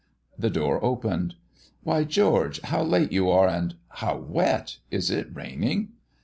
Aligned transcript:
The 0.35 0.49
door 0.49 0.83
opened. 0.83 1.35
"Why, 1.83 2.05
George; 2.05 2.59
how 2.61 2.81
late 2.81 3.11
you 3.11 3.29
are, 3.29 3.47
and 3.47 3.75
how 3.87 4.17
wet! 4.17 4.77
Is 4.89 5.11
it 5.11 5.27
raining?" 5.31 5.89